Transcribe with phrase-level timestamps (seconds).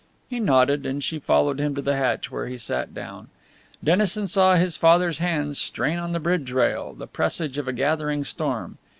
[0.27, 3.27] He nodded, and she followed him to the hatch, where he sat down.
[3.83, 8.23] Dennison saw his father's hands strain on the bridge rail, the presage of a gathering
[8.23, 8.79] storm.